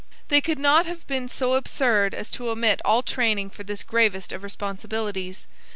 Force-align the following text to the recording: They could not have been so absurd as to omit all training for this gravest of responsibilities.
They 0.29 0.41
could 0.41 0.57
not 0.57 0.87
have 0.87 1.05
been 1.05 1.27
so 1.29 1.53
absurd 1.53 2.15
as 2.15 2.31
to 2.31 2.49
omit 2.49 2.81
all 2.83 3.03
training 3.03 3.51
for 3.51 3.63
this 3.63 3.83
gravest 3.83 4.31
of 4.31 4.41
responsibilities. 4.41 5.45